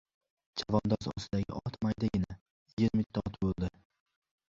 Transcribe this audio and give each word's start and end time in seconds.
Chavandoz 0.59 1.09
ostidagi 1.11 1.57
ot 1.61 1.79
maydagina, 1.85 2.41
yermitti 2.83 3.27
ot 3.27 3.43
bo‘ldi. 3.45 3.75